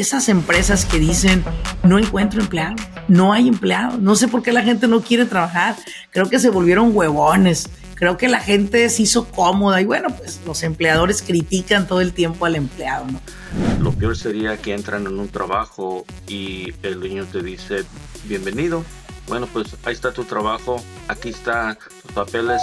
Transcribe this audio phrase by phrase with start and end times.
[0.00, 1.44] esas empresas que dicen,
[1.82, 2.76] no encuentro empleado,
[3.08, 5.76] no hay empleado, no sé por qué la gente no quiere trabajar,
[6.10, 10.40] creo que se volvieron huevones, creo que la gente se hizo cómoda y bueno, pues
[10.46, 13.20] los empleadores critican todo el tiempo al empleado, ¿no?
[13.80, 17.84] Lo peor sería que entran en un trabajo y el dueño te dice,
[18.24, 18.84] bienvenido,
[19.26, 22.62] bueno, pues ahí está tu trabajo, aquí están tus papeles,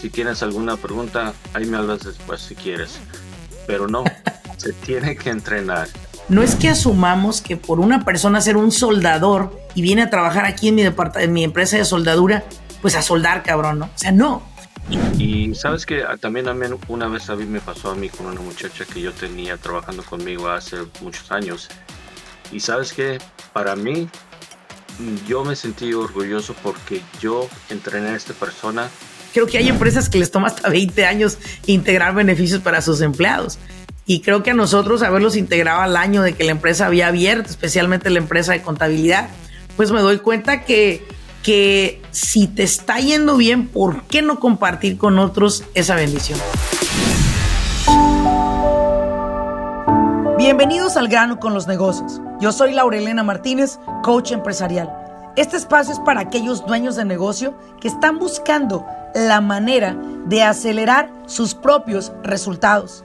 [0.00, 2.98] si tienes alguna pregunta, ahí me hablas después si quieres,
[3.66, 4.04] pero no,
[4.56, 5.88] se tiene que entrenar.
[6.28, 10.46] No es que asumamos que por una persona ser un soldador y viene a trabajar
[10.46, 12.44] aquí en mi, en mi empresa de soldadura,
[12.80, 13.86] pues a soldar, cabrón, ¿no?
[13.86, 14.42] O sea, no.
[15.18, 18.26] Y sabes que también a mí una vez a mí me pasó a mí con
[18.26, 21.68] una muchacha que yo tenía trabajando conmigo hace muchos años.
[22.52, 23.18] Y sabes que
[23.52, 24.08] para mí
[25.26, 28.88] yo me sentí orgulloso porque yo entrené a esta persona.
[29.32, 33.58] Creo que hay empresas que les toma hasta 20 años integrar beneficios para sus empleados.
[34.06, 37.48] Y creo que a nosotros haberlos integrado al año de que la empresa había abierto,
[37.48, 39.28] especialmente la empresa de contabilidad,
[39.76, 41.06] pues me doy cuenta que
[41.42, 46.38] que si te está yendo bien, ¿por qué no compartir con otros esa bendición?
[50.38, 52.22] Bienvenidos al grano con los negocios.
[52.40, 54.90] Yo soy Laurelena Martínez, coach empresarial.
[55.36, 61.10] Este espacio es para aquellos dueños de negocio que están buscando la manera de acelerar
[61.26, 63.04] sus propios resultados.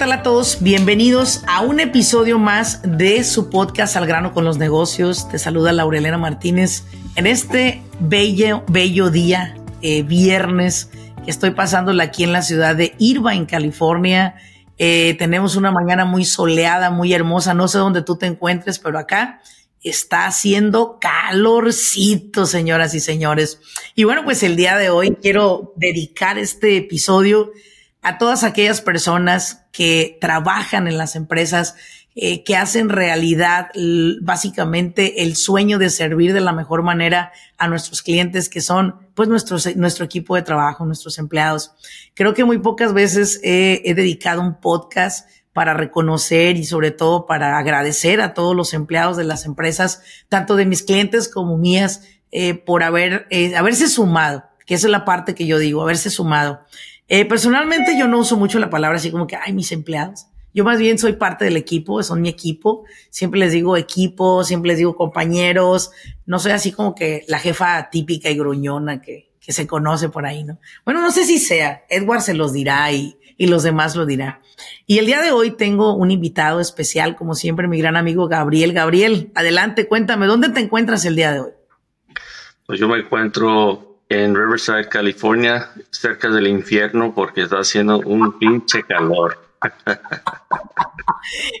[0.00, 0.62] Tal a todos?
[0.62, 5.28] Bienvenidos a un episodio más de su podcast Al grano con los negocios.
[5.28, 6.84] Te saluda Laurelena Martínez
[7.16, 10.88] en este bello, bello día, eh, viernes,
[11.22, 14.36] que estoy pasándola aquí en la ciudad de Irvine, California.
[14.78, 17.52] Eh, tenemos una mañana muy soleada, muy hermosa.
[17.52, 19.42] No sé dónde tú te encuentres, pero acá
[19.82, 23.60] está haciendo calorcito, señoras y señores.
[23.94, 27.52] Y bueno, pues el día de hoy quiero dedicar este episodio
[28.02, 31.74] a todas aquellas personas que trabajan en las empresas
[32.16, 33.68] eh, que hacen realidad
[34.20, 39.28] básicamente el sueño de servir de la mejor manera a nuestros clientes que son pues
[39.28, 41.72] nuestros, nuestro equipo de trabajo, nuestros empleados.
[42.14, 47.58] Creo que muy pocas veces he, dedicado un podcast para reconocer y sobre todo para
[47.58, 52.54] agradecer a todos los empleados de las empresas, tanto de mis clientes como mías, eh,
[52.54, 56.60] por haber, eh, haberse sumado, que esa es la parte que yo digo, haberse sumado.
[57.28, 60.26] Personalmente yo no uso mucho la palabra así como que, ay, mis empleados.
[60.52, 62.84] Yo más bien soy parte del equipo, son mi equipo.
[63.10, 65.92] Siempre les digo equipo, siempre les digo compañeros.
[66.26, 70.26] No soy así como que la jefa típica y gruñona que, que se conoce por
[70.26, 70.58] ahí, ¿no?
[70.84, 71.84] Bueno, no sé si sea.
[71.88, 74.42] Edward se los dirá y, y los demás lo dirá.
[74.86, 78.72] Y el día de hoy tengo un invitado especial, como siempre, mi gran amigo Gabriel.
[78.72, 81.52] Gabriel, adelante, cuéntame, ¿dónde te encuentras el día de hoy?
[82.66, 88.82] Pues yo me encuentro en Riverside, California, cerca del infierno, porque está haciendo un pinche
[88.82, 89.38] calor.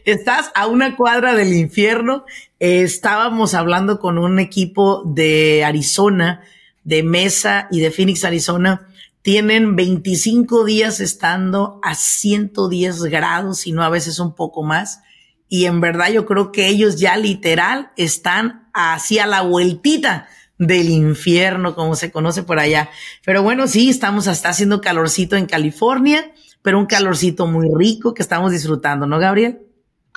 [0.04, 2.24] Estás a una cuadra del infierno.
[2.58, 6.42] estábamos hablando con un equipo de Arizona,
[6.82, 8.88] de Mesa y de Phoenix, Arizona.
[9.22, 15.02] Tienen 25 días estando a 110 grados, y no a veces un poco más.
[15.48, 20.26] Y en verdad yo creo que ellos ya literal están hacia la vueltita
[20.60, 22.90] del infierno, como se conoce por allá.
[23.24, 26.32] Pero bueno, sí, estamos hasta haciendo calorcito en California
[26.62, 29.60] pero un calorcito muy rico que estamos disfrutando, ¿no, Gabriel?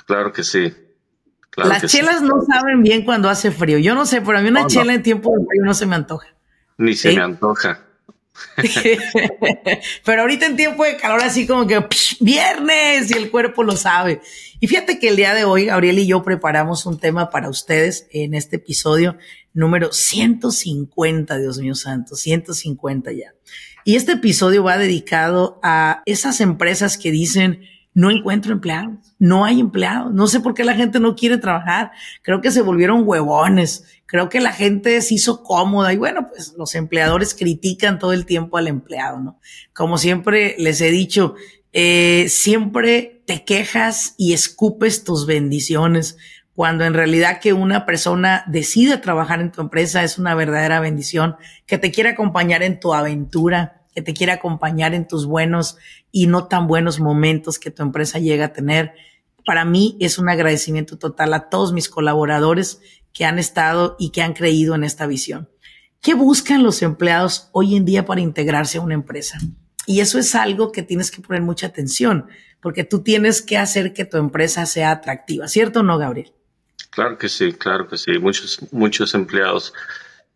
[0.06, 0.74] Claro que sí.
[1.56, 3.78] Las chelas no saben bien cuando hace frío.
[3.78, 5.94] Yo no sé, pero a mí una chela en tiempo de frío no se me
[5.94, 6.28] antoja.
[6.76, 7.80] Ni se me antoja.
[10.04, 11.84] pero ahorita en tiempo de calor así como que
[12.20, 14.20] viernes y el cuerpo lo sabe.
[14.60, 18.06] Y fíjate que el día de hoy Gabriel y yo preparamos un tema para ustedes
[18.10, 19.16] en este episodio
[19.52, 23.34] número 150, Dios mío santo, 150 ya.
[23.84, 27.60] Y este episodio va dedicado a esas empresas que dicen,
[27.94, 31.92] no encuentro empleados, no hay empleados, no sé por qué la gente no quiere trabajar,
[32.22, 36.54] creo que se volvieron huevones, creo que la gente se hizo cómoda y bueno, pues
[36.58, 39.40] los empleadores critican todo el tiempo al empleado, ¿no?
[39.72, 41.36] Como siempre les he dicho,
[41.72, 46.18] eh, siempre te quejas y escupes tus bendiciones,
[46.54, 51.36] cuando en realidad que una persona decide trabajar en tu empresa es una verdadera bendición,
[51.66, 55.78] que te quiere acompañar en tu aventura, que te quiere acompañar en tus buenos
[56.16, 58.92] y no tan buenos momentos que tu empresa llega a tener.
[59.44, 62.80] Para mí es un agradecimiento total a todos mis colaboradores
[63.12, 65.48] que han estado y que han creído en esta visión.
[66.00, 69.40] ¿Qué buscan los empleados hoy en día para integrarse a una empresa?
[69.88, 72.28] Y eso es algo que tienes que poner mucha atención,
[72.62, 76.32] porque tú tienes que hacer que tu empresa sea atractiva, ¿cierto o no, Gabriel?
[76.90, 78.20] Claro que sí, claro que sí.
[78.20, 79.74] Muchos, muchos empleados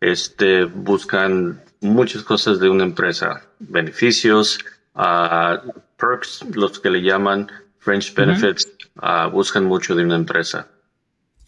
[0.01, 4.59] este, buscan muchas cosas de una empresa, beneficios,
[4.99, 7.47] uh, perks, los que le llaman
[7.79, 8.67] French benefits,
[9.01, 10.67] uh, buscan mucho de una empresa.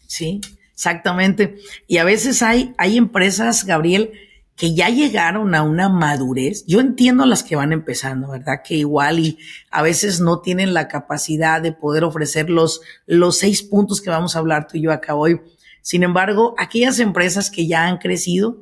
[0.06, 0.40] Sí,
[0.72, 1.56] exactamente.
[1.86, 4.12] Y a veces hay, hay empresas, Gabriel,
[4.56, 6.64] que ya llegaron a una madurez.
[6.66, 8.62] Yo entiendo las que van empezando, ¿verdad?
[8.64, 9.38] Que igual y
[9.70, 14.36] a veces no tienen la capacidad de poder ofrecer los, los seis puntos que vamos
[14.36, 15.40] a hablar tú y yo acá hoy.
[15.80, 18.58] Sin embargo, aquellas empresas que ya han crecido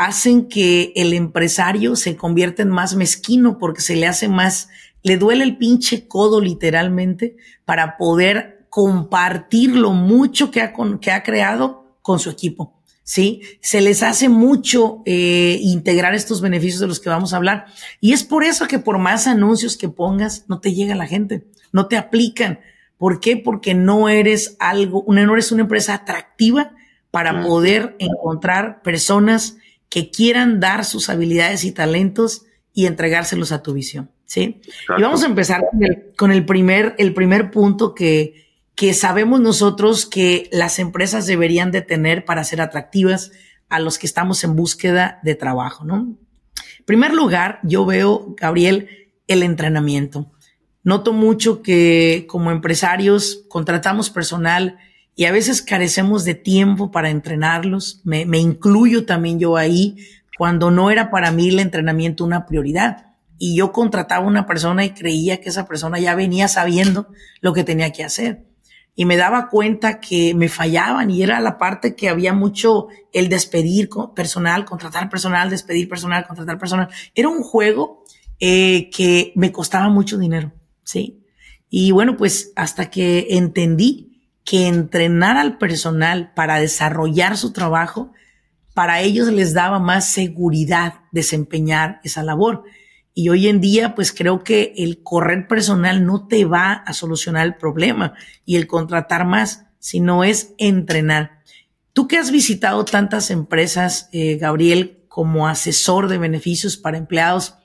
[0.00, 4.70] hacen que el empresario se convierta en más mezquino porque se le hace más,
[5.02, 7.36] le duele el pinche codo literalmente
[7.66, 12.80] para poder compartir lo mucho que ha, que ha creado con su equipo.
[13.04, 13.42] ¿sí?
[13.60, 17.66] Se les hace mucho eh, integrar estos beneficios de los que vamos a hablar.
[18.00, 21.44] Y es por eso que por más anuncios que pongas, no te llega la gente,
[21.72, 22.60] no te aplican.
[22.96, 23.36] ¿Por qué?
[23.36, 26.72] Porque no eres algo, no eres una empresa atractiva
[27.10, 29.56] para poder encontrar personas
[29.90, 34.62] que quieran dar sus habilidades y talentos y entregárselos a tu visión, ¿sí?
[34.96, 38.46] Y vamos a empezar con el, con el primer, el primer punto que,
[38.76, 43.32] que sabemos nosotros que las empresas deberían de tener para ser atractivas
[43.68, 46.16] a los que estamos en búsqueda de trabajo, ¿no?
[46.78, 48.88] En primer lugar, yo veo, Gabriel,
[49.26, 50.30] el entrenamiento.
[50.82, 54.78] Noto mucho que como empresarios contratamos personal
[55.20, 58.00] y a veces carecemos de tiempo para entrenarlos.
[58.04, 59.98] Me, me incluyo también yo ahí
[60.38, 63.08] cuando no era para mí el entrenamiento una prioridad.
[63.36, 67.08] Y yo contrataba una persona y creía que esa persona ya venía sabiendo
[67.42, 68.46] lo que tenía que hacer
[68.94, 73.28] y me daba cuenta que me fallaban y era la parte que había mucho el
[73.28, 76.88] despedir personal, contratar personal, despedir personal, contratar personal.
[77.14, 78.04] Era un juego
[78.38, 81.26] eh, que me costaba mucho dinero, ¿sí?
[81.68, 84.09] Y bueno, pues hasta que entendí
[84.44, 88.12] que entrenar al personal para desarrollar su trabajo,
[88.74, 92.64] para ellos les daba más seguridad desempeñar esa labor.
[93.12, 97.46] Y hoy en día, pues creo que el correr personal no te va a solucionar
[97.46, 98.14] el problema
[98.44, 101.40] y el contratar más, sino es entrenar.
[101.92, 107.56] Tú que has visitado tantas empresas, eh, Gabriel, como asesor de beneficios para empleados,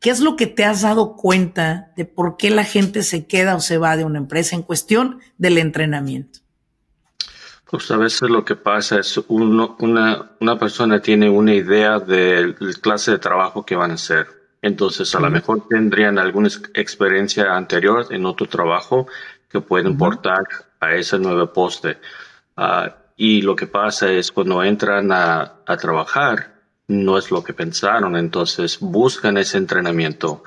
[0.00, 3.56] ¿qué es lo que te has dado cuenta de por qué la gente se queda
[3.56, 6.40] o se va de una empresa en cuestión del entrenamiento?
[7.70, 12.54] Pues a veces lo que pasa es uno, una, una persona tiene una idea del
[12.80, 18.06] clase de trabajo que van a hacer entonces, a lo mejor tendrían alguna experiencia anterior
[18.10, 19.06] en otro trabajo
[19.48, 20.42] que pueden portar
[20.80, 21.98] a ese nuevo poste.
[22.56, 26.55] Ah, y lo que pasa es cuando entran a, trabajar,
[26.88, 30.44] no es lo que pensaron, entonces buscan ese entrenamiento.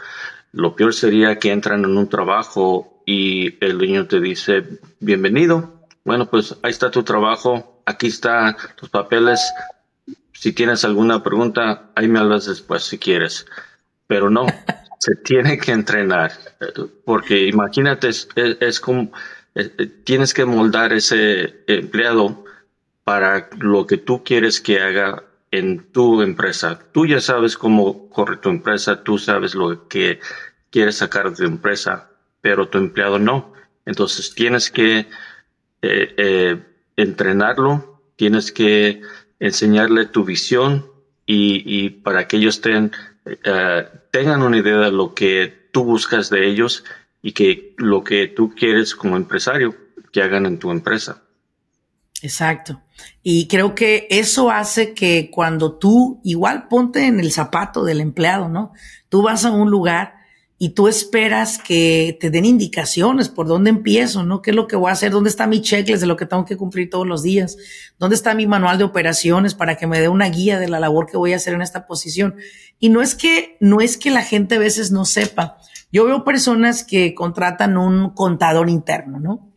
[0.51, 5.85] Lo peor sería que entran en un trabajo y el dueño te dice, bienvenido.
[6.05, 9.41] Bueno, pues ahí está tu trabajo, aquí están tus papeles.
[10.33, 13.45] Si tienes alguna pregunta, ahí me hablas después si quieres
[14.09, 14.47] pero no,
[14.99, 16.31] se tiene que entrenar,
[17.05, 19.11] porque imagínate, es, como,
[20.03, 22.43] tienes que moldar ese empleado
[23.03, 26.79] para lo que tú quieres que haga en tu empresa.
[26.91, 30.19] Tú ya sabes cómo corre tu empresa, tú sabes lo que
[30.69, 32.09] quieres sacar de tu empresa,
[32.41, 33.53] pero tu empleado no.
[33.85, 35.07] Entonces tienes que
[35.81, 36.63] eh, eh,
[36.95, 39.01] entrenarlo, tienes que
[39.39, 40.85] enseñarle tu visión
[41.25, 46.83] y, para que ellos eh, tengan una idea de lo que tú buscas de ellos
[47.21, 49.75] y que lo que tú quieres como empresario
[50.11, 51.21] que hagan en tu empresa.
[52.21, 52.81] Exacto.
[53.23, 58.49] Y creo que eso hace que cuando tú, igual ponte en el zapato del empleado,
[58.49, 58.71] ¿no?
[59.09, 60.19] Tú vas a un lugar
[60.61, 64.41] y tú esperas que te den indicaciones por dónde empiezo, ¿no?
[64.41, 65.11] ¿Qué es lo que voy a hacer?
[65.11, 67.55] ¿Dónde está mi checklist de lo que tengo que cumplir todos los días?
[67.97, 71.05] ¿Dónde está mi manual de operaciones para que me dé una guía de la labor
[71.05, 72.35] que voy a hacer en esta posición?
[72.77, 75.57] Y no es que, no es que la gente a veces no sepa.
[75.93, 79.48] Yo veo personas que contratan un contador interno, ¿no?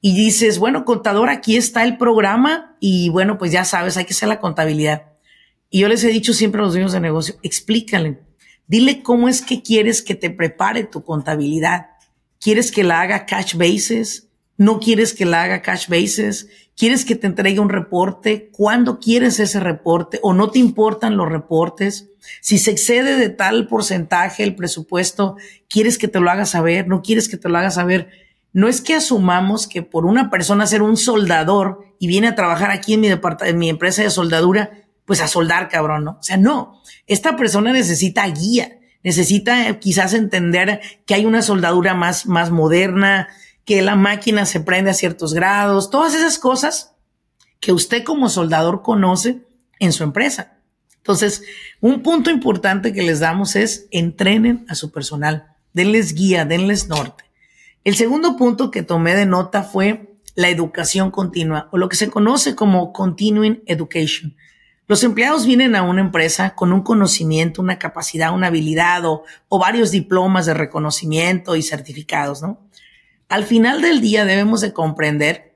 [0.00, 4.14] Y dices, bueno, contador, aquí está el programa y bueno, pues ya sabes, hay que
[4.14, 5.12] hacer la contabilidad.
[5.68, 8.18] Y yo les he dicho siempre a los dueños de negocio, explícale
[8.70, 11.88] Dile cómo es que quieres que te prepare tu contabilidad.
[12.38, 14.28] ¿Quieres que la haga cash basis?
[14.56, 16.46] ¿No quieres que la haga cash basis?
[16.76, 18.48] ¿Quieres que te entregue un reporte?
[18.52, 20.20] ¿Cuándo quieres ese reporte?
[20.22, 22.10] ¿O no te importan los reportes?
[22.40, 25.34] Si se excede de tal porcentaje el presupuesto,
[25.68, 26.86] ¿quieres que te lo haga saber?
[26.86, 28.08] ¿No quieres que te lo haga saber?
[28.52, 32.70] No es que asumamos que por una persona ser un soldador y viene a trabajar
[32.70, 34.72] aquí en mi, en mi empresa de soldadura,
[35.04, 36.12] pues a soldar, cabrón, ¿no?
[36.12, 41.94] O sea, no, esta persona necesita guía, necesita eh, quizás entender que hay una soldadura
[41.94, 43.28] más, más moderna,
[43.64, 46.94] que la máquina se prende a ciertos grados, todas esas cosas
[47.60, 49.42] que usted como soldador conoce
[49.78, 50.58] en su empresa.
[50.96, 51.42] Entonces,
[51.80, 57.29] un punto importante que les damos es entrenen a su personal, denles guía, denles norte.
[57.82, 62.10] El segundo punto que tomé de nota fue la educación continua o lo que se
[62.10, 64.36] conoce como continuing education.
[64.86, 69.24] Los empleados vienen a una empresa con un conocimiento, una capacidad, una habilidad o,
[69.58, 72.58] varios diplomas de reconocimiento y certificados, ¿no?
[73.28, 75.54] Al final del día debemos de comprender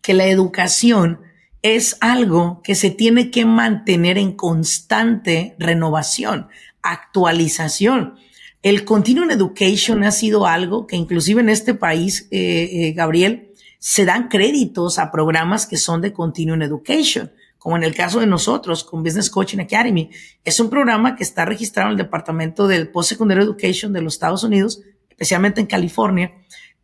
[0.00, 1.20] que la educación
[1.62, 6.48] es algo que se tiene que mantener en constante renovación,
[6.82, 8.16] actualización.
[8.62, 13.50] El Continuing Education ha sido algo que inclusive en este país, eh, eh, Gabriel,
[13.80, 18.28] se dan créditos a programas que son de Continuing Education, como en el caso de
[18.28, 20.10] nosotros con Business Coaching Academy.
[20.44, 24.44] Es un programa que está registrado en el Departamento del Post-Secondary Education de los Estados
[24.44, 26.32] Unidos, especialmente en California,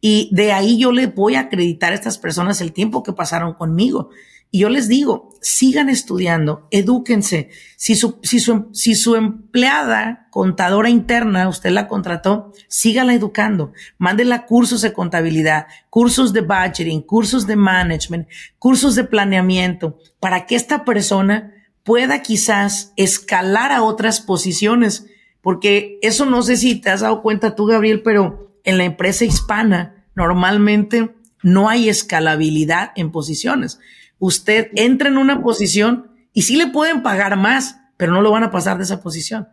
[0.01, 3.55] y de ahí yo le voy a acreditar a estas personas el tiempo que pasaron
[3.55, 4.11] conmigo.
[4.51, 7.51] Y yo les digo, sigan estudiando, edúquense.
[7.77, 13.73] Si su, si su, si su empleada contadora interna, usted la contrató, sígala educando.
[13.99, 18.29] Mándela cursos de contabilidad, cursos de budgeting, cursos de management,
[18.59, 21.55] cursos de planeamiento, para que esta persona
[21.85, 25.07] pueda quizás escalar a otras posiciones.
[25.41, 29.25] Porque eso no sé si te has dado cuenta tú, Gabriel, pero en la empresa
[29.25, 33.79] hispana normalmente no hay escalabilidad en posiciones
[34.19, 38.45] usted entra en una posición y sí le pueden pagar más, pero no lo van
[38.45, 39.49] a pasar de esa posición.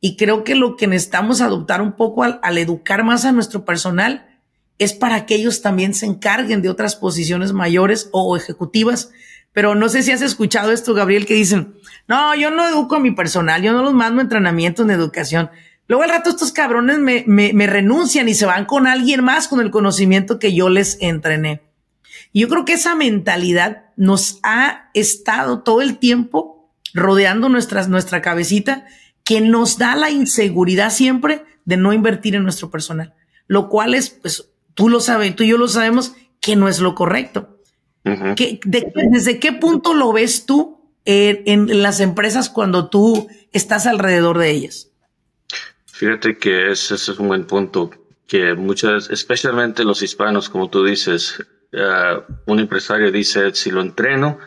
[0.00, 4.26] Y creo que lo que necesitamos adoptar un poco al, educar más a nuestro personal
[4.78, 9.10] es para que ellos también se encarguen de otras posiciones mayores o ejecutivas.
[9.52, 11.74] Pero no sé si has escuchado esto, Gabriel, que dicen,
[12.08, 15.50] no, yo no educo a mi personal, yo no los mando entrenamientos en educación.
[15.88, 19.48] Luego al rato estos cabrones me, me, me renuncian y se van con alguien más
[19.48, 21.65] con el conocimiento que yo les entrené.
[22.38, 28.84] Yo creo que esa mentalidad nos ha estado todo el tiempo rodeando nuestras, nuestra cabecita
[29.24, 33.14] que nos da la inseguridad siempre de no invertir en nuestro personal,
[33.46, 36.12] lo cual es, pues tú lo sabes, tú y yo lo sabemos,
[36.42, 37.58] que no es lo correcto.
[38.04, 44.50] ¿Desde qué punto lo ves tú en, en, las empresas cuando tú estás alrededor de
[44.50, 44.90] ellas?
[45.86, 47.92] Fíjate que ese es un buen punto,
[48.26, 51.42] que muchas, especialmente los hispanos, como tú dices,
[51.72, 54.38] eh, un empresario dice, si lo entreno,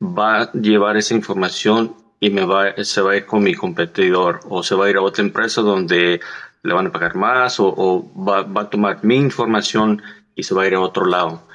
[0.00, 4.40] va a llevar esa información y me va, se va a ir con mi competidor
[4.48, 6.20] o se va a ir a otra empresa donde
[6.62, 10.02] le van a pagar más o, va, a tomar mi información
[10.34, 11.46] y se va a ir a otro lado.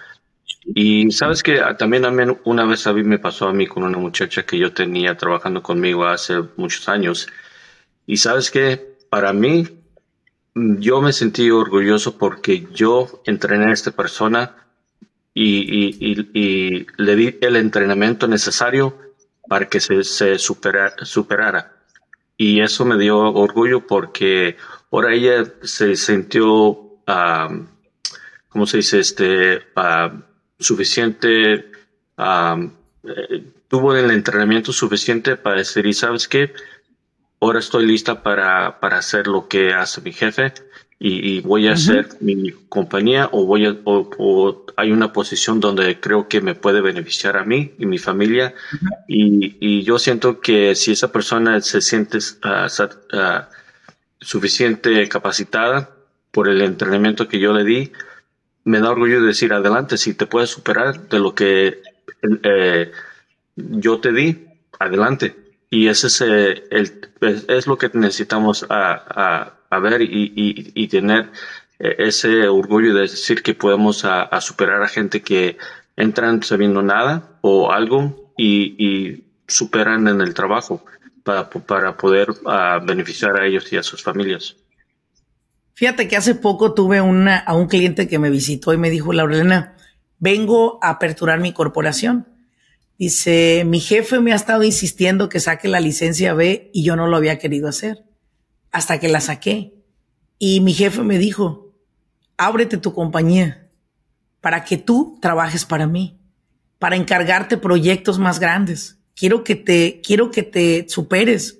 [0.65, 3.97] Y sabes que también, también una vez a mí me pasó a mí con una
[3.97, 7.27] muchacha que yo tenía trabajando conmigo hace muchos años.
[8.05, 9.67] Y sabes que para mí,
[10.53, 14.60] yo me sentí orgulloso porque yo entrené a esta persona
[15.33, 18.97] y, le di el entrenamiento necesario
[19.47, 21.77] para que se, se superara.
[22.37, 24.57] Y eso me dio orgullo porque
[24.91, 26.99] ahora ella se sintió,
[28.49, 28.99] ¿cómo se dice?
[28.99, 29.61] Este,
[30.59, 31.71] suficiente,
[32.17, 36.53] eh, tuvo el entrenamiento suficiente para decir, ¿y sabes qué?
[37.39, 40.53] Ahora estoy lista para, para hacer lo que hace mi jefe
[41.03, 46.27] y, voy a hacer mi compañía o voy a, o, hay una posición donde creo
[46.27, 48.53] que me puede beneficiar a mí y mi familia.
[49.07, 53.41] Y, y, yo siento que si esa persona se siente uh, uh,
[54.19, 55.89] suficiente capacitada
[56.29, 57.91] por el entrenamiento que yo le di,
[58.63, 61.81] me da orgullo de decir adelante, si te puedes superar de lo que
[62.43, 62.91] eh,
[63.55, 64.45] yo te di,
[64.77, 65.35] adelante.
[65.71, 66.91] Y ese es, eh, el,
[67.47, 71.31] es, lo que necesitamos a, a, ver y, tener
[71.79, 75.57] eh, ese orgullo de decir que podemos a, superar a gente que
[75.95, 80.83] entran sabiendo nada o algo y, y superan en el trabajo
[81.23, 82.29] para, para poder
[82.83, 84.55] beneficiar a ellos y a sus familias.
[85.73, 89.13] Fíjate que hace poco tuve una, a un cliente que me visitó y me dijo,
[89.13, 89.75] Laurelena,
[90.19, 92.27] vengo a aperturar mi corporación.
[92.97, 97.07] Dice, mi jefe me ha estado insistiendo que saque la licencia B y yo no
[97.07, 98.03] lo había querido hacer
[98.71, 99.73] hasta que la saqué.
[100.39, 101.73] Y mi jefe me dijo,
[102.37, 103.69] ábrete tu compañía
[104.39, 106.19] para que tú trabajes para mí,
[106.79, 108.97] para encargarte proyectos más grandes.
[109.15, 111.59] Quiero que te, quiero que te superes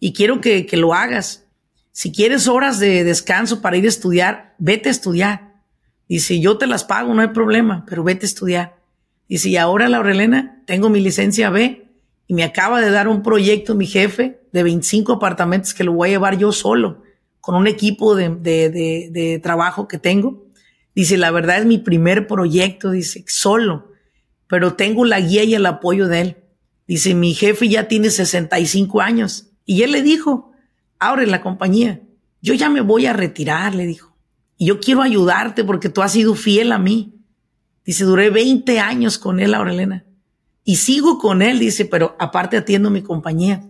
[0.00, 1.46] y quiero que, que lo hagas.
[1.92, 5.62] Si quieres horas de descanso para ir a estudiar, vete a estudiar.
[6.08, 8.80] Dice, yo te las pago, no hay problema, pero vete a estudiar.
[9.28, 11.89] Dice, y ahora, Laurelena, tengo mi licencia B
[12.30, 16.10] y me acaba de dar un proyecto mi jefe de 25 apartamentos que lo voy
[16.10, 17.02] a llevar yo solo,
[17.40, 20.46] con un equipo de, de, trabajo que tengo.
[20.94, 23.90] Dice, la verdad es mi primer proyecto, dice, solo,
[24.46, 26.36] pero tengo la guía y el apoyo de él.
[26.86, 30.52] Dice, mi jefe ya tiene 65 años y él le dijo,
[31.00, 32.00] abre la compañía,
[32.40, 34.14] yo ya me voy a retirar, le dijo,
[34.56, 37.24] y yo quiero ayudarte porque tú has sido fiel a mí.
[37.84, 40.04] Dice, duré 20 años con él, Aurelena.
[40.70, 43.64] Y sigo con él, dice, pero aparte atiendo mi compañía.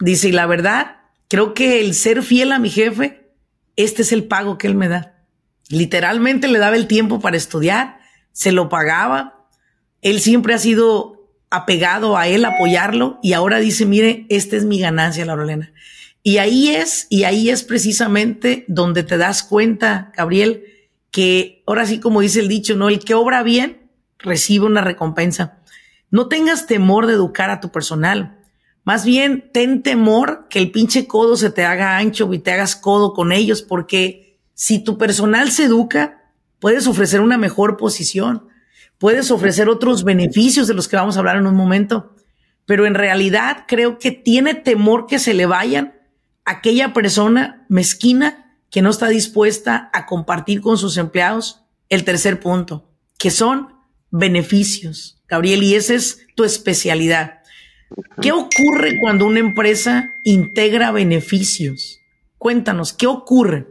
[0.00, 0.96] Dice, y la verdad,
[1.28, 3.30] creo que el ser fiel a mi jefe,
[3.76, 5.22] este es el pago que él me da.
[5.68, 8.00] Literalmente le daba el tiempo para estudiar,
[8.32, 9.46] se lo pagaba.
[10.00, 14.80] Él siempre ha sido apegado a él, apoyarlo, y ahora dice, mire, esta es mi
[14.80, 15.72] ganancia, Laurelena.
[16.24, 20.64] Y ahí es, y ahí es precisamente donde te das cuenta, Gabriel,
[21.12, 22.88] que ahora sí, como dice el dicho, ¿no?
[22.88, 25.61] El que obra bien recibe una recompensa.
[26.12, 28.38] No tengas temor de educar a tu personal.
[28.84, 32.76] Más bien, ten temor que el pinche codo se te haga ancho y te hagas
[32.76, 38.46] codo con ellos, porque si tu personal se educa, puedes ofrecer una mejor posición,
[38.98, 42.14] puedes ofrecer otros beneficios de los que vamos a hablar en un momento,
[42.66, 45.94] pero en realidad creo que tiene temor que se le vayan
[46.44, 52.90] aquella persona mezquina que no está dispuesta a compartir con sus empleados el tercer punto,
[53.18, 53.68] que son
[54.10, 55.21] beneficios.
[55.32, 57.40] Gabriel, y esa es tu especialidad.
[58.20, 62.00] ¿Qué ocurre cuando una empresa integra beneficios?
[62.36, 63.66] Cuéntanos, ¿qué ocurre?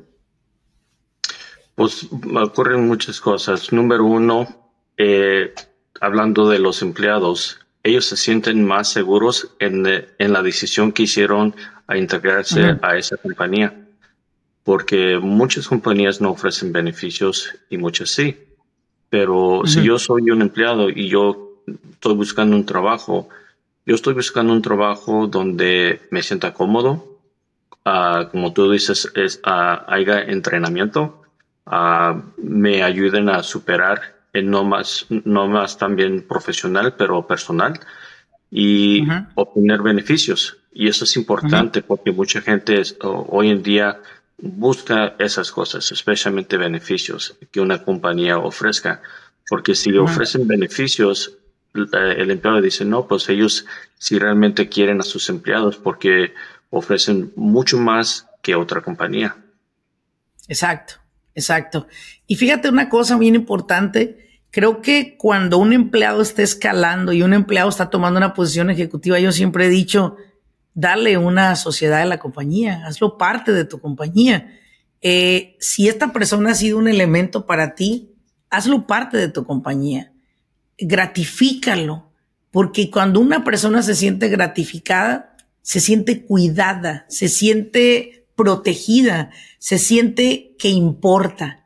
[1.75, 3.71] Pues ocurren muchas cosas.
[3.71, 4.47] Número uno,
[4.97, 5.53] eh,
[5.99, 11.55] hablando de los empleados, ellos se sienten más seguros en, en la decisión que hicieron
[11.85, 13.87] a integrarse a esa compañía,
[14.63, 18.35] porque muchas compañías no ofrecen beneficios y muchas sí.
[19.11, 23.29] Pero si yo soy un empleado y yo estoy buscando un trabajo,
[23.85, 27.19] yo estoy buscando un trabajo donde me sienta cómodo,
[27.85, 31.23] uh, como tú dices, es, uh, haya entrenamiento,
[31.65, 37.79] uh, me ayuden a superar en no más, no más también profesional, pero personal
[38.49, 39.03] y
[39.35, 40.57] obtener beneficios.
[40.73, 43.99] Y eso es importante porque mucha gente hoy en día
[44.37, 49.01] busca esas cosas, especialmente beneficios que una compañía ofrezca.
[49.49, 51.37] Porque si le ofrecen beneficios,
[51.73, 53.65] el empleado dice, no, pues ellos
[53.97, 56.33] si realmente quieren a sus empleados porque
[56.69, 59.37] ofrecen mucho más que otra compañía.
[60.47, 60.95] Exacto,
[61.35, 61.87] exacto.
[62.27, 64.39] Y fíjate una cosa bien importante.
[64.49, 69.19] Creo que cuando un empleado está escalando y un empleado está tomando una posición ejecutiva,
[69.19, 70.17] yo siempre he dicho,
[70.73, 74.59] dale una sociedad a la compañía, hazlo parte de tu compañía.
[75.01, 78.13] Eh, si esta persona ha sido un elemento para ti,
[78.49, 80.10] hazlo parte de tu compañía.
[80.77, 82.11] Gratifícalo,
[82.51, 90.55] porque cuando una persona se siente gratificada, se siente cuidada, se siente protegida, se siente
[90.57, 91.65] que importa,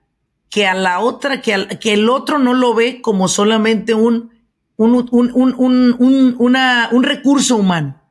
[0.50, 4.32] que a la otra, que, que el otro no lo ve como solamente un,
[4.78, 8.02] un, un, un recurso humano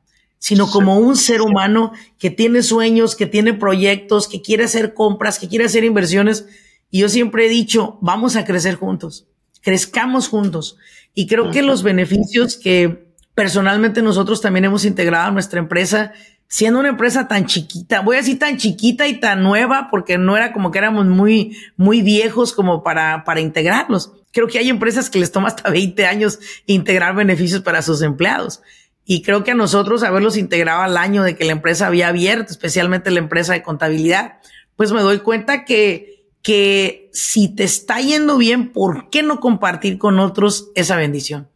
[0.45, 5.39] sino como un ser humano que tiene sueños, que tiene proyectos, que quiere hacer compras,
[5.39, 6.45] que quiere hacer inversiones.
[6.91, 9.27] Y yo siempre he dicho, vamos a crecer juntos,
[9.65, 10.77] crezcamos juntos.
[11.15, 16.13] Y creo que los beneficios que personalmente nosotros también hemos integrado a nuestra empresa,
[16.47, 20.37] siendo una empresa tan chiquita, voy a decir tan chiquita y tan nueva, porque no
[20.37, 24.13] era como que éramos muy, muy viejos como para, para integrarlos.
[24.31, 28.61] Creo que hay empresas que les toma hasta 20 años integrar beneficios para sus empleados.
[29.03, 32.51] Y creo que a nosotros haberlos integrado al año de que la empresa había abierto,
[32.51, 34.39] especialmente la empresa de contabilidad,
[34.75, 36.14] pues me doy cuenta que,
[36.45, 41.49] que si te está yendo bien, ¿por qué no compartir con otros esa bendición?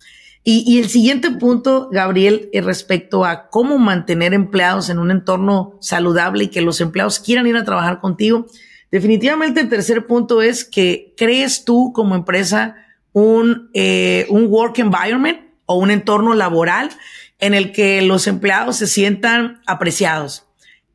[0.44, 6.46] Y, el siguiente punto, Gabriel, es respecto a cómo mantener empleados en un entorno saludable
[6.46, 8.48] y que los empleados quieran ir a trabajar contigo.
[8.90, 12.76] Definitivamente el tercer punto es que crees tú como empresa
[13.14, 16.90] un, eh, un work environment o un entorno laboral
[17.38, 20.48] en el que los empleados se sientan apreciados,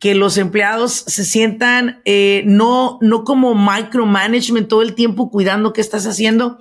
[0.04, 5.80] que los empleados se sientan eh, no, no como micromanagement todo el tiempo cuidando qué
[5.80, 6.58] estás haciendo,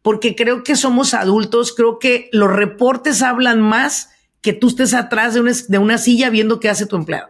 [0.00, 4.08] porque creo que somos adultos, creo que los reportes hablan más
[4.40, 7.28] que tú estés atrás de una, de una silla viendo qué hace tu empleado.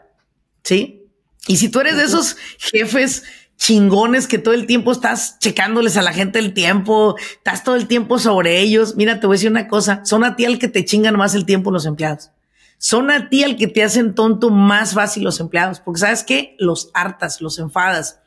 [0.62, 1.02] ¿Sí?
[1.48, 3.24] Y si tú eres de esos jefes
[3.56, 7.88] chingones que todo el tiempo estás checándoles a la gente el tiempo, estás todo el
[7.88, 8.94] tiempo sobre ellos.
[8.94, 11.34] Mira, te voy a decir una cosa, son a ti al que te chingan más
[11.34, 12.30] el tiempo los empleados.
[12.78, 16.56] Son a ti al que te hacen tonto más fácil los empleados, porque sabes que
[16.58, 18.20] los hartas, los enfadas.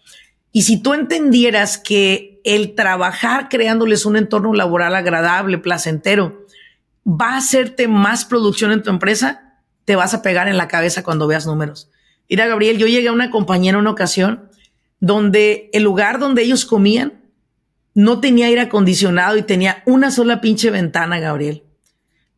[0.51, 6.45] Y si tú entendieras que el trabajar creándoles un entorno laboral agradable, placentero,
[7.05, 11.03] va a hacerte más producción en tu empresa, te vas a pegar en la cabeza
[11.03, 11.89] cuando veas números.
[12.29, 14.49] Mira, Gabriel, yo llegué a una compañía en una ocasión
[14.99, 17.21] donde el lugar donde ellos comían
[17.93, 21.63] no tenía aire acondicionado y tenía una sola pinche ventana, Gabriel.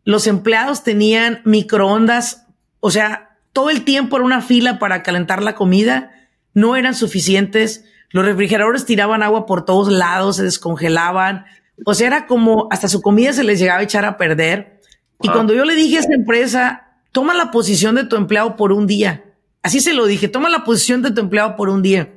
[0.03, 2.47] Los empleados tenían microondas,
[2.79, 6.11] o sea, todo el tiempo era una fila para calentar la comida,
[6.53, 7.85] no eran suficientes.
[8.09, 11.45] Los refrigeradores tiraban agua por todos lados, se descongelaban.
[11.85, 14.81] O sea, era como hasta su comida se les llegaba a echar a perder.
[15.21, 18.71] Y cuando yo le dije a esa empresa, toma la posición de tu empleado por
[18.71, 19.23] un día.
[19.63, 22.11] Así se lo dije, toma la posición de tu empleado por un día.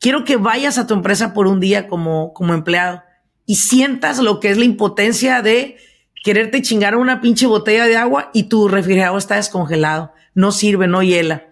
[0.00, 3.02] Quiero que vayas a tu empresa por un día como, como empleado
[3.46, 5.76] y sientas lo que es la impotencia de
[6.24, 10.12] quererte chingar una pinche botella de agua y tu refrigerador está descongelado.
[10.34, 11.44] No sirve, no hiela.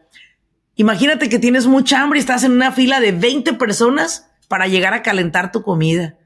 [0.77, 4.95] Imagínate que tienes mucha hambre y estás en una fila de 20 personas para llegar
[4.95, 6.17] a calentar tu comida.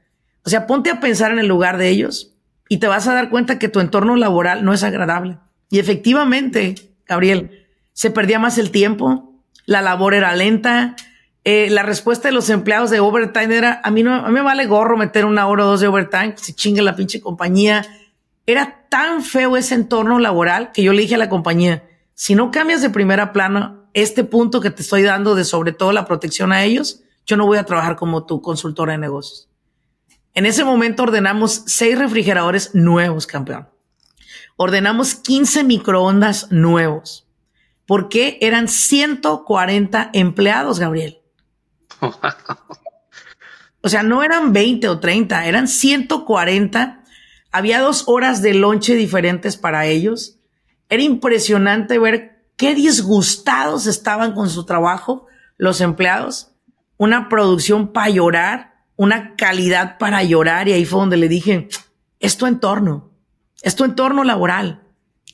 [0.45, 2.35] O sea, ponte a pensar en el lugar de ellos
[2.69, 5.39] y te vas a dar cuenta que tu entorno laboral no es agradable.
[5.69, 9.33] Y efectivamente, Gabriel, se perdía más el tiempo,
[9.65, 10.95] la labor era lenta,
[11.43, 14.41] eh, la respuesta de los empleados de overtime era, a mí no, a mí me
[14.41, 17.85] vale gorro meter una hora o dos de overtime, se chinga la pinche compañía.
[18.47, 22.49] Era tan feo ese entorno laboral que yo le dije a la compañía, si no
[22.49, 26.51] cambias de primera plana este punto que te estoy dando de sobre todo la protección
[26.51, 29.49] a ellos, yo no voy a trabajar como tu consultora de negocios.
[30.33, 33.67] En ese momento ordenamos seis refrigeradores nuevos, campeón.
[34.55, 37.27] Ordenamos 15 microondas nuevos.
[37.85, 38.37] ¿Por qué?
[38.41, 41.19] Eran 140 empleados, Gabriel.
[43.81, 47.03] o sea, no eran 20 o 30, eran 140.
[47.51, 50.37] Había dos horas de lonche diferentes para ellos.
[50.89, 56.51] Era impresionante ver qué disgustados estaban con su trabajo los empleados.
[56.97, 61.69] Una producción para llorar una calidad para llorar y ahí fue donde le dije,
[62.19, 63.11] es tu entorno,
[63.61, 64.81] es tu entorno laboral,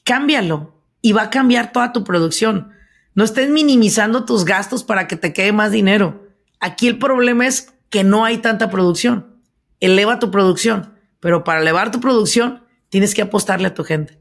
[0.03, 2.73] cámbialo y va a cambiar toda tu producción.
[3.15, 6.27] No estés minimizando tus gastos para que te quede más dinero.
[6.59, 9.37] Aquí el problema es que no hay tanta producción.
[9.79, 10.92] Eleva tu producción,
[11.23, 14.19] pero para elevar tu producción tienes que apostarle a tu gente.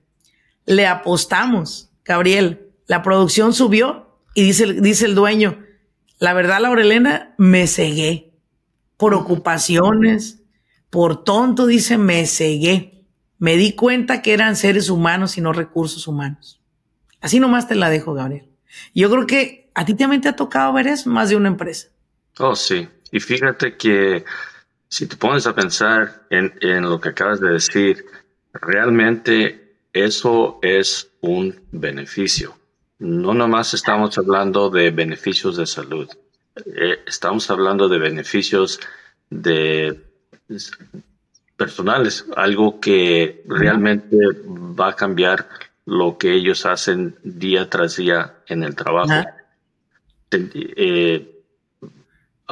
[0.66, 5.58] Le apostamos, Gabriel, la producción subió y dice, dice el dueño,
[6.20, 8.34] la verdad, Laurelena, me cegué
[8.96, 10.44] por ocupaciones,
[10.90, 13.04] por tonto, dice, me cegué.
[13.38, 16.62] Me di cuenta que eran seres humanos y no recursos humanos.
[17.20, 18.48] Así nomás te la dejo, Gabriel.
[18.94, 21.88] Yo creo que a ti también te ha tocado ver eso más de una empresa.
[22.38, 22.88] Oh, sí.
[23.10, 24.24] Y fíjate que
[24.92, 28.04] si te pones a pensar en, en lo que acabas de decir,
[28.52, 32.58] realmente eso es un beneficio.
[32.98, 36.10] No nomás estamos hablando de beneficios de salud.
[36.66, 38.80] Eh, estamos hablando de beneficios
[39.30, 39.98] de
[41.56, 44.18] personales, algo que realmente
[44.78, 45.48] va a cambiar
[45.86, 49.26] lo que ellos hacen día tras día en el trabajo.
[50.30, 51.31] Eh,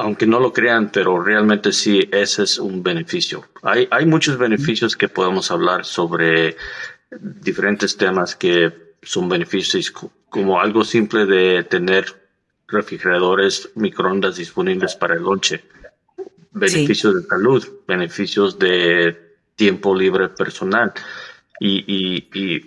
[0.01, 3.45] aunque no lo crean, pero realmente sí, ese es un beneficio.
[3.61, 6.57] Hay, hay muchos beneficios que podemos hablar sobre
[7.19, 9.91] diferentes temas que son beneficios,
[10.29, 12.05] como algo simple de tener
[12.67, 15.63] refrigeradores, microondas disponibles para el lonche,
[16.51, 20.93] beneficios de salud, beneficios de tiempo libre personal
[21.59, 22.65] y,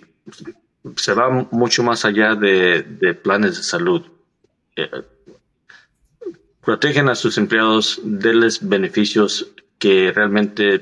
[0.97, 4.03] se va mucho más allá de, planes de salud.
[4.75, 4.89] Eh,
[6.65, 10.81] protegen a sus empleados, denles beneficios que realmente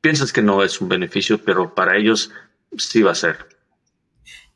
[0.00, 2.30] piensas que no es un beneficio, pero para ellos
[2.76, 3.36] sí va a ser.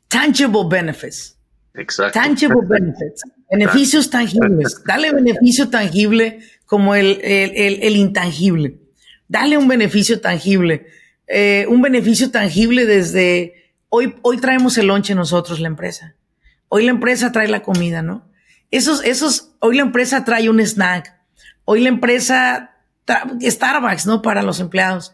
[0.07, 1.37] Tangible benefits.
[1.73, 2.19] Exacto.
[2.19, 3.23] Tangible benefits.
[3.51, 4.81] Beneficios tangibles.
[4.85, 8.79] Dale beneficio tangible como el, el, intangible.
[9.27, 10.87] Dale un beneficio tangible.
[11.27, 16.15] Eh, un beneficio tangible desde hoy, hoy traemos el lonche nosotros, la empresa.
[16.69, 18.31] Hoy la empresa trae la comida, ¿no?
[18.73, 21.15] Esos, esos, hoy la empresa trae un snack.
[21.63, 22.71] Hoy la empresa,
[23.39, 24.23] Starbucks, ¿no?
[24.23, 25.13] Para los empleados.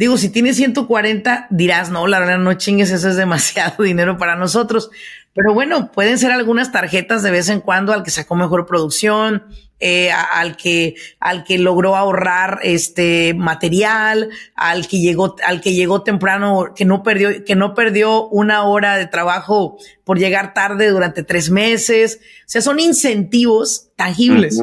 [0.00, 4.34] Digo, si tienes 140, dirás, no, la verdad, no chingues, eso es demasiado dinero para
[4.34, 4.90] nosotros.
[5.34, 9.44] Pero bueno, pueden ser algunas tarjetas de vez en cuando al que sacó mejor producción,
[9.78, 16.02] eh, al que al que logró ahorrar este material, al que llegó al que llegó
[16.02, 21.24] temprano, que no perdió que no perdió una hora de trabajo por llegar tarde durante
[21.24, 22.20] tres meses.
[22.22, 24.62] O sea, son incentivos tangibles.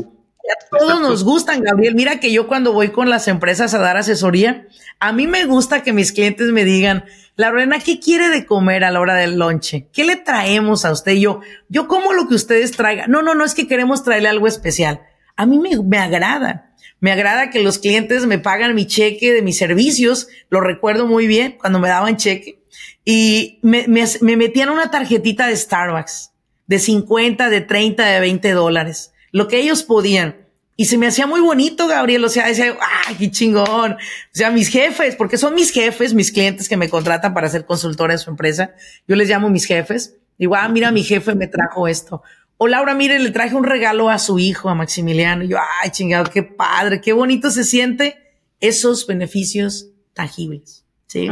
[0.70, 1.96] Todos nos gustan, Gabriel.
[1.96, 4.68] Mira que yo cuando voy con las empresas a dar asesoría,
[5.00, 7.06] a mí me gusta que mis clientes me digan,
[7.36, 9.88] Lorena, ¿qué quiere de comer a la hora del lonche?
[9.94, 11.14] ¿Qué le traemos a usted?
[11.14, 13.12] Yo, yo como lo que ustedes traigan.
[13.12, 15.02] No, no, no es que queremos traerle algo especial.
[15.36, 16.74] a mí me, me agrada.
[17.00, 20.28] Me agrada que los clientes me pagan mi cheque de mis servicios.
[20.50, 22.64] Lo recuerdo muy bien cuando me daban cheque.
[23.06, 26.32] Y me, me, me metían una tarjetita de Starbucks
[26.68, 29.14] de 50, de 30, de 20 dólares.
[29.32, 30.48] Lo que ellos podían.
[30.76, 32.24] Y se me hacía muy bonito, Gabriel.
[32.24, 33.94] O sea, decía, ¡ay, qué chingón!
[33.94, 33.98] O
[34.32, 38.13] sea, mis jefes, porque son mis jefes, mis clientes que me contratan para ser consultora
[38.13, 38.76] de su empresa.
[39.08, 40.16] Yo les llamo mis jefes.
[40.38, 42.22] Digo, ah, mira, mi jefe me trajo esto.
[42.58, 45.44] O Laura, mire, le traje un regalo a su hijo, a Maximiliano.
[45.44, 48.18] Y yo, ay, chingado, qué padre, qué bonito se siente
[48.60, 50.86] esos beneficios tangibles.
[51.08, 51.28] Sí.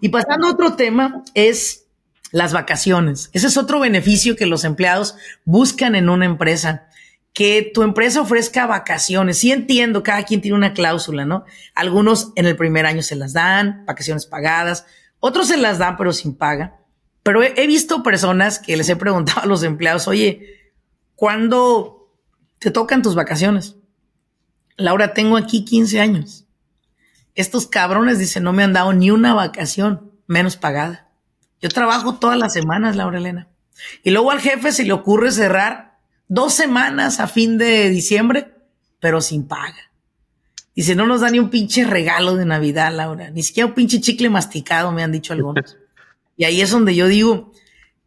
[0.00, 1.86] Y pasando a otro tema, es
[2.30, 3.30] las vacaciones.
[3.32, 6.88] Ese es otro beneficio que los empleados buscan en una empresa
[7.36, 9.36] que tu empresa ofrezca vacaciones.
[9.36, 11.44] Sí entiendo, cada quien tiene una cláusula, ¿no?
[11.74, 14.86] Algunos en el primer año se las dan, vacaciones pagadas,
[15.20, 16.80] otros se las dan pero sin paga.
[17.22, 20.72] Pero he, visto personas que les he preguntado a los empleados, oye,
[21.14, 22.10] ¿cuándo
[22.58, 23.76] te tocan tus vacaciones?
[24.78, 26.46] Laura, tengo aquí 15 años.
[27.34, 31.10] Estos cabrones dicen, no me han dado ni una vacación menos pagada.
[31.60, 33.50] Yo trabajo todas las semanas, Laura Elena.
[34.02, 35.95] Y luego al jefe se le ocurre cerrar
[36.28, 38.54] dos semanas a fin de diciembre,
[39.00, 39.92] pero sin paga.
[40.74, 44.00] Dice, no nos da ni un pinche regalo de Navidad, Laura, ni siquiera un pinche
[44.00, 45.76] chicle masticado, me han dicho algunos.
[46.38, 47.50] Y ahí es donde yo digo,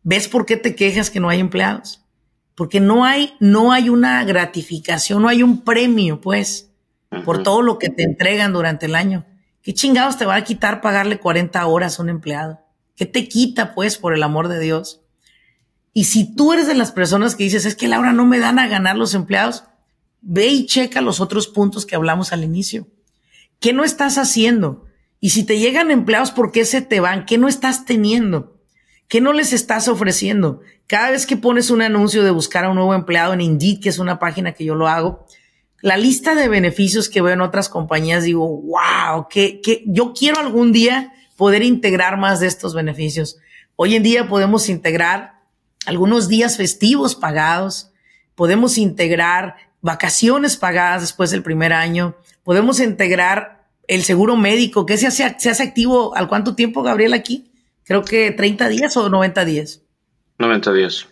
[0.03, 2.05] ¿ves por qué te quejas que no hay empleados?
[2.53, 6.69] Porque no hay, no hay una gratificación, no hay un premio, pues,
[7.25, 9.25] por todo lo que te entregan durante el año.
[9.63, 12.59] ¿Qué chingados te va a quitar pagarle 40 horas a un empleado?
[12.95, 15.01] ¿Qué te quita, pues, por el amor de Dios?
[15.99, 18.57] Y si tú eres de las personas que dices, es que Laura no me dan
[18.57, 19.65] a ganar los empleados,
[20.21, 22.87] ve y checa los otros puntos que hablamos al inicio.
[23.59, 24.85] ¿Qué no estás haciendo?
[25.19, 27.25] Y si te llegan empleados, ¿por qué se te van?
[27.25, 28.61] ¿Qué no estás teniendo?
[29.09, 30.61] ¿Qué no les estás ofreciendo?
[30.87, 33.89] Cada vez que pones un anuncio de buscar a un nuevo empleado en Indeed, que
[33.89, 35.27] es una página que yo lo hago,
[35.81, 40.39] la lista de beneficios que veo en otras compañías, digo, wow, que, que yo quiero
[40.39, 43.37] algún día poder integrar más de estos beneficios.
[43.75, 45.38] Hoy en día podemos integrar
[45.85, 47.91] algunos días festivos pagados,
[48.35, 55.07] podemos integrar vacaciones pagadas después del primer año, podemos integrar el seguro médico, que se
[55.07, 57.51] hace, se hace activo al cuánto tiempo, Gabriel, aquí?
[57.83, 59.81] Creo que 30 días o 90 días.
[60.37, 61.07] 90 días.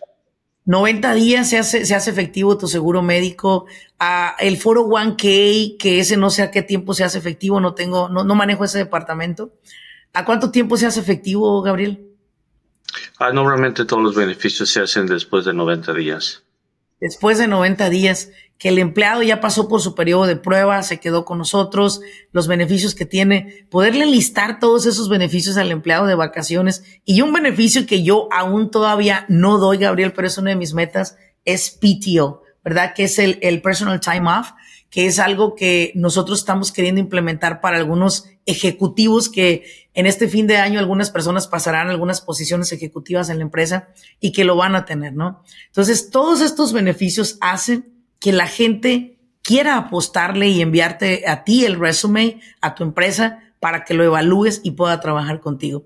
[0.64, 3.66] 90 días se hace, se hace efectivo tu seguro médico.
[3.98, 7.74] Ah, el foro 1K, que ese no sé a qué tiempo se hace efectivo, no
[7.74, 9.54] tengo, no, no manejo ese departamento.
[10.12, 12.07] ¿A cuánto tiempo se hace efectivo, Gabriel?
[13.18, 16.44] Ah, normalmente todos los beneficios se hacen después de 90 días.
[17.00, 20.98] Después de 90 días, que el empleado ya pasó por su periodo de prueba, se
[20.98, 22.00] quedó con nosotros,
[22.32, 26.82] los beneficios que tiene, poderle listar todos esos beneficios al empleado de vacaciones.
[27.04, 30.74] Y un beneficio que yo aún todavía no doy, Gabriel, pero es una de mis
[30.74, 32.94] metas, es PTO, ¿verdad?
[32.96, 34.50] Que es el, el Personal Time Off
[34.90, 40.46] que es algo que nosotros estamos queriendo implementar para algunos ejecutivos que en este fin
[40.46, 44.74] de año algunas personas pasarán algunas posiciones ejecutivas en la empresa y que lo van
[44.74, 45.42] a tener, ¿no?
[45.66, 51.78] Entonces, todos estos beneficios hacen que la gente quiera apostarle y enviarte a ti el
[51.78, 55.84] resumen, a tu empresa, para que lo evalúes y pueda trabajar contigo.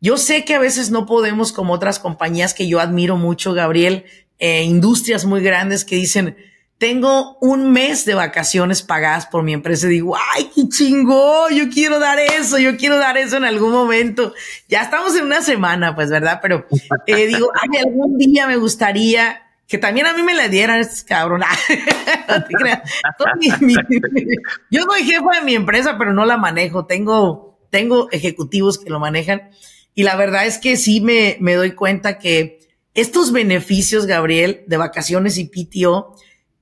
[0.00, 4.04] Yo sé que a veces no podemos, como otras compañías que yo admiro mucho, Gabriel,
[4.38, 6.36] eh, industrias muy grandes que dicen,
[6.78, 11.68] tengo un mes de vacaciones pagadas por mi empresa y digo, ay, qué chingo, yo
[11.70, 14.32] quiero dar eso, yo quiero dar eso en algún momento.
[14.68, 16.38] Ya estamos en una semana, pues, ¿verdad?
[16.40, 16.66] Pero
[17.06, 21.02] eh, digo, ay, algún día me gustaría que también a mí me la dieran estos
[21.02, 21.48] cabrones.
[24.70, 26.86] yo soy jefa de mi empresa, pero no la manejo.
[26.86, 29.50] Tengo, tengo ejecutivos que lo manejan.
[29.94, 32.60] Y la verdad es que sí me, me doy cuenta que
[32.94, 36.16] estos beneficios, Gabriel, de vacaciones y PTO,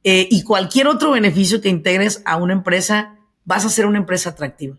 [0.08, 4.30] eh, y cualquier otro beneficio que integres a una empresa, vas a ser una empresa
[4.30, 4.76] atractiva.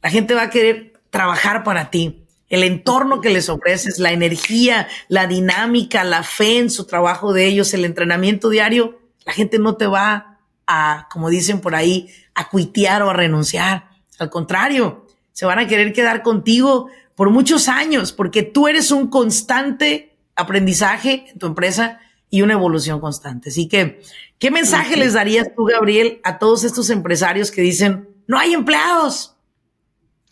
[0.00, 2.28] La gente va a querer trabajar para ti.
[2.48, 7.46] El entorno que les ofreces, la energía, la dinámica, la fe en su trabajo de
[7.46, 12.48] ellos, el entrenamiento diario, la gente no te va a, como dicen por ahí, a
[12.48, 13.90] cuitear o a renunciar.
[14.20, 19.08] Al contrario, se van a querer quedar contigo por muchos años porque tú eres un
[19.08, 21.98] constante aprendizaje en tu empresa
[22.32, 23.50] y una evolución constante.
[23.50, 24.00] Así que,
[24.38, 29.36] ¿qué mensaje les darías tú, Gabriel, a todos estos empresarios que dicen, no hay empleados?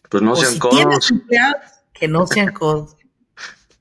[0.08, 1.12] Pues no sean codos.
[1.92, 2.96] que no sean codos.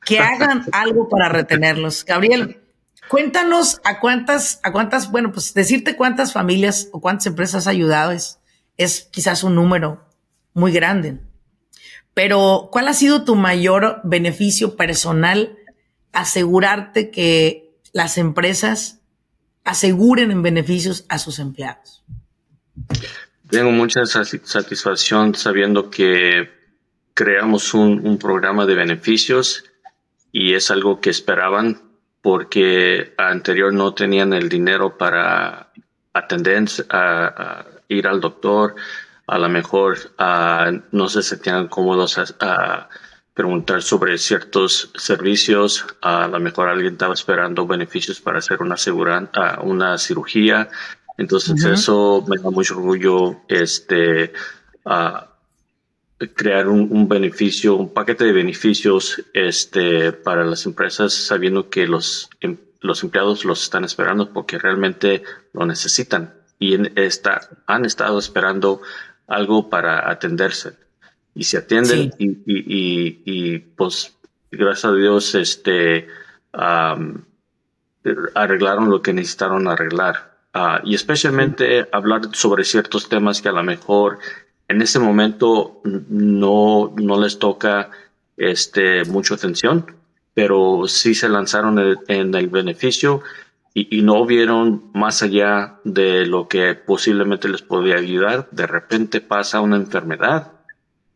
[0.06, 2.04] que hagan algo para retenerlos.
[2.04, 2.62] Gabriel,
[3.08, 8.12] cuéntanos a cuántas, a cuántas, bueno, pues decirte cuántas familias o cuántas empresas has ayudado
[8.12, 8.40] es,
[8.76, 10.04] es quizás un número
[10.54, 11.20] muy grande.
[12.14, 15.58] Pero, ¿cuál ha sido tu mayor beneficio personal?
[16.12, 19.00] Asegurarte que las empresas
[19.64, 22.04] aseguren en beneficios a sus empleados?
[23.50, 26.50] Tengo mucha satisfacción sabiendo que
[27.14, 29.66] creamos un, programa de beneficios
[30.32, 31.82] y es algo que esperaban
[32.22, 35.72] porque anterior no tenían el dinero para
[36.14, 38.76] atender, a, ir al doctor,
[39.26, 39.98] a lo mejor
[40.92, 42.90] no se sentían cómodos a,
[43.34, 48.76] preguntar sobre ciertos servicios, a lo mejor alguien estaba esperando beneficios para hacer una,
[49.62, 50.70] una cirugía,
[51.18, 54.32] entonces eso me da mucho orgullo este,
[56.34, 62.58] crear un, beneficio, un paquete de beneficios este, para las empresas, sabiendo que los, em,
[62.82, 68.82] los empleados los están esperando porque realmente lo necesitan y está, han estado esperando
[69.28, 70.74] algo para atenderse.
[71.36, 74.16] Y se atienden y, y, y, pues
[74.52, 76.08] gracias a Dios este,
[78.36, 80.30] arreglaron lo que necesitaron arreglar.
[80.54, 84.18] Ah, y especialmente hablar sobre ciertos temas que a lo mejor
[84.68, 87.92] en ese momento no, no les toca
[88.38, 89.86] este, mucha atención,
[90.34, 93.22] pero sí se lanzaron en, el beneficio
[93.74, 98.48] y, no vieron más allá de lo que posiblemente les podía ayudar.
[98.52, 100.59] De repente pasa una enfermedad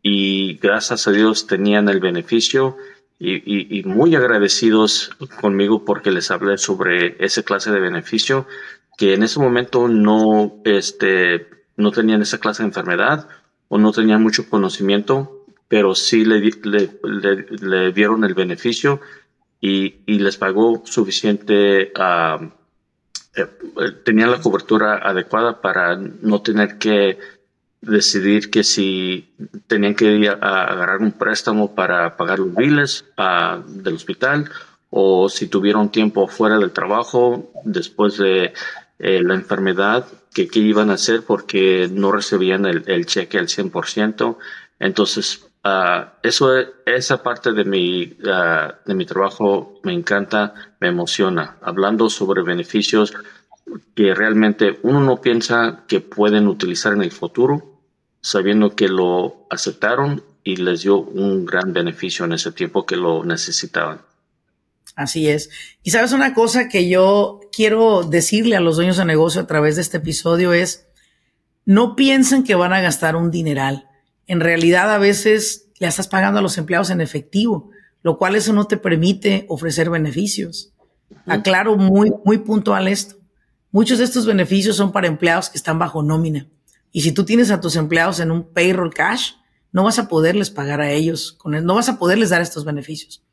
[0.03, 2.75] y gracias a Dios tenían el beneficio
[3.17, 8.45] y, y, muy agradecidos conmigo porque les hablé sobre esa clase de beneficio
[8.97, 13.29] que en ese momento no, este, no tenían esa clase de enfermedad
[13.69, 18.99] o no tenían mucho conocimiento, pero sí le, le, dieron el beneficio
[19.61, 22.49] y, y les pagó suficiente, uh,
[24.03, 27.17] tenían la cobertura adecuada para no tener que
[27.85, 29.29] decidir que si
[29.67, 33.05] tenían que ir a agarrar un préstamo para pagar los biles
[33.67, 34.49] del hospital
[34.89, 38.53] o si tuvieron tiempo fuera del trabajo después de
[38.99, 44.37] eh, la enfermedad, que qué iban a hacer porque no recibían el, cheque al 100%.
[44.79, 46.53] Entonces, uh, eso,
[46.85, 51.57] esa parte de mi, ah, de mi trabajo me encanta, me emociona.
[51.61, 53.13] Hablando sobre beneficios
[53.95, 57.72] que realmente uno no piensa que pueden utilizar en el futuro,
[58.23, 63.23] sabiendo que lo aceptaron y les dio un gran beneficio en ese tiempo que lo
[63.25, 64.01] necesitaban.
[64.95, 65.49] Así es.
[65.83, 69.75] Y sabes una cosa que yo quiero decirle a los dueños de negocio a través
[69.75, 70.87] de este episodio es,
[71.65, 73.89] no piensen que van a gastar un dineral.
[74.25, 77.71] En realidad a veces le estás pagando a los empleados en efectivo,
[78.03, 80.71] lo cual eso no te permite ofrecer beneficios.
[81.25, 83.15] Aclaro muy, muy puntual esto.
[83.71, 86.47] Muchos de estos beneficios son para empleados que están bajo nómina.
[86.93, 89.33] Y si tú tienes a tus empleados en un payroll cash,
[89.73, 93.23] no vas a poderles pagar a ellos, con no vas a poderles dar estos beneficios.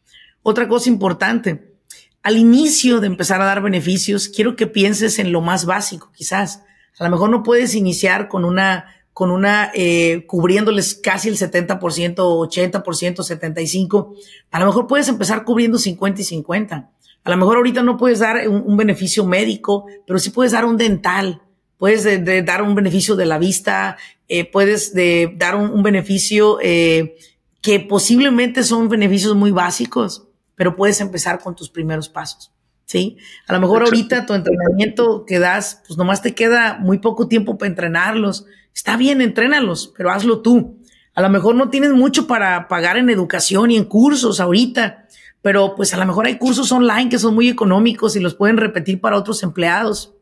[0.42, 1.76] Otra cosa importante,
[2.22, 6.62] al inicio de empezar a dar beneficios, quiero que pienses en lo más básico, quizás.
[6.98, 11.78] A lo mejor no puedes iniciar con una, con una, eh, cubriéndoles casi el 70%,
[11.78, 14.14] 80%, 75%.
[14.50, 16.90] A lo mejor puedes empezar cubriendo 50 y 50.
[17.22, 20.78] A lo mejor ahorita no puedes dar un, beneficio médico, pero sí puedes dar un
[20.78, 21.42] dental.
[21.80, 22.06] Puedes
[22.44, 23.96] dar un beneficio de la vista,
[24.28, 24.94] eh, puedes
[25.36, 27.16] dar un, beneficio eh,
[27.60, 30.28] que posiblemente son beneficios muy básicos
[30.60, 32.52] pero puedes empezar con tus primeros pasos.
[32.84, 33.16] ¿sí?
[33.46, 37.56] A lo mejor ahorita tu entrenamiento que das, pues nomás te queda muy poco tiempo
[37.56, 38.44] para entrenarlos.
[38.74, 40.78] Está bien, entrénalos, pero hazlo tú.
[41.14, 45.06] A lo mejor no tienes mucho para pagar en educación y en cursos ahorita,
[45.40, 48.58] pero pues a lo mejor hay cursos online que son muy económicos y los pueden
[48.58, 50.12] repetir para otros empleados.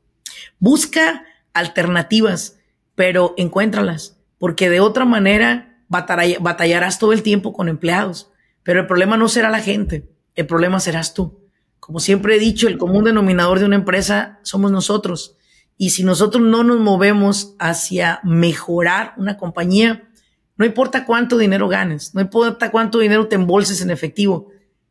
[0.60, 1.24] Busca
[1.58, 2.58] alternativas,
[2.94, 8.30] pero encuéntralas, porque de otra manera batallarás todo el tiempo con empleados.
[8.62, 11.48] Pero el problema no será la gente, el problema serás tú.
[11.80, 15.36] Como siempre he dicho, el común denominador de una empresa somos nosotros.
[15.76, 20.10] Y si nosotros no nos movemos hacia mejorar una compañía,
[20.56, 24.50] no importa cuánto dinero ganes, no importa cuánto dinero te embolses en efectivo,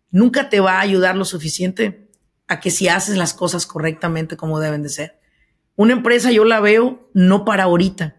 [0.10, 2.10] nunca te va a ayudar lo suficiente
[2.48, 5.20] a que si haces las cosas correctamente como deben de ser.
[5.78, 8.18] Una empresa yo la veo no para ahorita,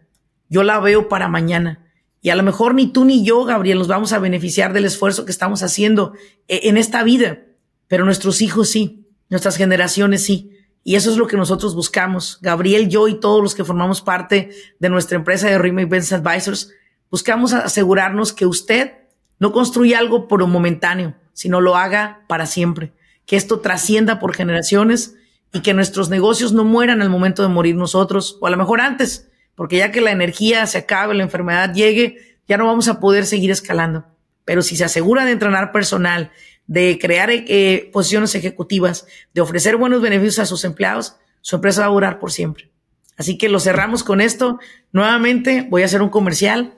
[0.49, 1.85] yo la veo para mañana.
[2.21, 5.25] Y a lo mejor ni tú ni yo, Gabriel, nos vamos a beneficiar del esfuerzo
[5.25, 6.13] que estamos haciendo
[6.47, 7.41] eh, en esta vida,
[7.89, 10.53] pero nuestros hijos sí, nuestras generaciones sí.
[10.85, 12.39] Y eso es lo que nosotros buscamos.
[12.43, 16.71] Gabriel, yo y todos los que formamos parte de nuestra empresa de Remake Business Advisors,
[17.11, 18.93] buscamos asegurarnos que usted
[19.41, 22.93] no construya algo por un momentáneo, sino lo haga para siempre.
[23.27, 25.17] Que esto trascienda por generaciones
[25.53, 28.81] y que nuestros negocios no mueran al momento de morir nosotros, o a lo mejor
[28.81, 33.01] antes, porque ya que la energía se acabe, la enfermedad llegue, ya no vamos a
[33.01, 34.05] poder seguir escalando.
[34.45, 36.31] Pero si se asegura de entrenar personal,
[36.67, 41.87] de crear eh, posiciones ejecutivas, de ofrecer buenos beneficios a sus empleados, su empresa va
[41.89, 42.71] a durar por siempre.
[43.17, 44.61] Así que lo cerramos con esto.
[44.93, 46.75] Nuevamente voy a hacer un comercial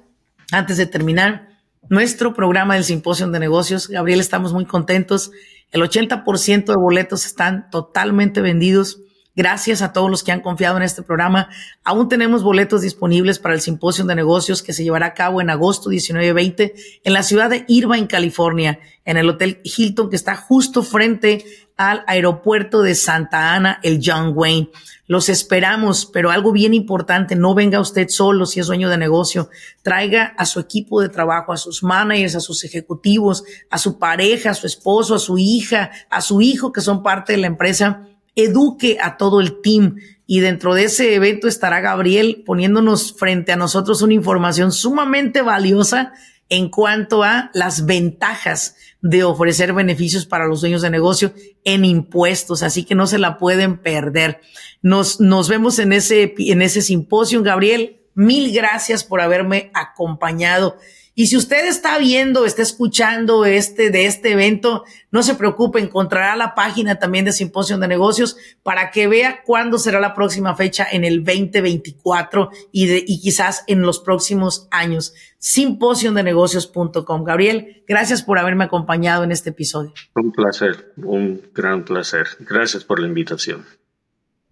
[0.53, 1.51] antes de terminar.
[1.89, 5.33] Nuestro programa del Simposio de Negocios, Gabriel, estamos muy contentos.
[5.71, 9.01] El 80% de boletos están totalmente vendidos.
[9.37, 11.49] Gracias a todos los que han confiado en este programa.
[11.85, 15.51] Aún tenemos boletos disponibles para el Simposio de Negocios que se llevará a cabo en
[15.51, 16.73] agosto 19-20
[17.05, 21.45] en la ciudad de Irvine, California, en el Hotel Hilton que está justo frente
[21.81, 24.68] al aeropuerto de Santa Ana, el John Wayne.
[25.07, 29.49] Los esperamos, pero algo bien importante, no venga usted solo si es dueño de negocio.
[29.81, 34.51] Traiga a su equipo de trabajo, a sus managers, a sus ejecutivos, a su pareja,
[34.51, 38.07] a su esposo, a su hija, a su hijo que son parte de la empresa
[38.37, 39.97] eduque a todo el team.
[40.26, 46.12] Y dentro de ese evento estará Gabriel poniéndonos frente a nosotros una información sumamente valiosa
[46.51, 51.32] en cuanto a las ventajas de ofrecer beneficios para los dueños de negocio
[51.64, 52.62] en impuestos.
[52.62, 54.40] Así que no se la pueden perder.
[54.82, 57.42] Nos, nos vemos en ese, en ese simposio.
[57.42, 60.76] Gabriel, mil gracias por haberme acompañado.
[61.14, 66.36] Y si usted está viendo, está escuchando este de este evento, no se preocupe, encontrará
[66.36, 70.86] la página también de Simposio de Negocios para que vea cuándo será la próxima fecha
[70.90, 75.14] en el 2024 y, de, y quizás en los próximos años.
[75.38, 77.24] Simposiondenegocios.com.
[77.24, 79.92] Gabriel, gracias por haberme acompañado en este episodio.
[80.14, 82.28] Un placer, un gran placer.
[82.40, 83.64] Gracias por la invitación.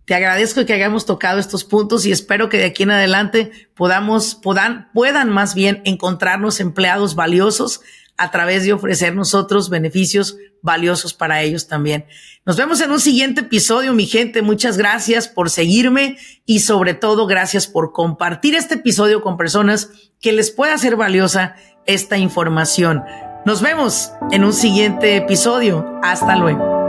[0.09, 4.35] Te agradezco que hayamos tocado estos puntos y espero que de aquí en adelante podamos,
[4.35, 7.83] puedan, puedan más bien encontrarnos empleados valiosos
[8.17, 12.07] a través de ofrecer nosotros beneficios valiosos para ellos también.
[12.47, 14.41] Nos vemos en un siguiente episodio, mi gente.
[14.41, 19.91] Muchas gracias por seguirme y sobre todo gracias por compartir este episodio con personas
[20.23, 21.55] que les pueda ser valiosa
[21.85, 23.05] esta información.
[23.45, 26.01] Nos vemos en un siguiente episodio.
[26.03, 26.88] Hasta luego.